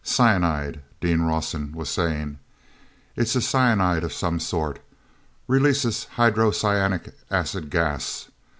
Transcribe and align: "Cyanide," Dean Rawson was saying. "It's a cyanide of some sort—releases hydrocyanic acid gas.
"Cyanide," 0.03 0.81
Dean 0.99 1.21
Rawson 1.21 1.73
was 1.73 1.87
saying. 1.87 2.39
"It's 3.15 3.35
a 3.35 3.39
cyanide 3.41 4.03
of 4.03 4.11
some 4.13 4.39
sort—releases 4.39 6.07
hydrocyanic 6.15 7.13
acid 7.29 7.69
gas. 7.69 8.29